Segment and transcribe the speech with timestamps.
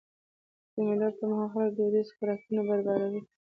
[0.73, 3.21] د مېلو پر مهال خلک دودیز خوراکونه برابروي.